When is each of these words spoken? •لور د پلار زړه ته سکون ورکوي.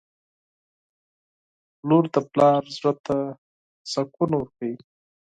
•لور 1.87 2.05
د 2.13 2.15
پلار 2.31 2.61
زړه 2.77 2.93
ته 3.05 3.17
سکون 3.91 4.31
ورکوي. 4.35 4.75